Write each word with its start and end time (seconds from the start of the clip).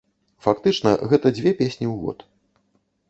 Фактычна, 0.45 0.93
гэта 1.13 1.27
дзве 1.37 1.53
песні 1.59 1.85
ў 1.93 1.95
год. 2.07 2.19